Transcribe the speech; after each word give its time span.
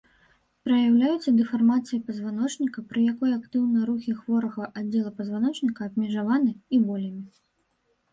Праяўляецца 0.67 1.33
дэфармацыяй 1.39 1.99
пазваночніка, 2.07 2.83
пры 2.93 3.03
якой 3.13 3.31
актыўныя 3.39 3.83
рухі 3.89 4.15
хворага 4.21 4.63
аддзела 4.81 5.11
пазваночніка 5.21 5.81
абмежаваны, 5.89 6.51
і 6.77 6.81
болямі. 6.87 7.23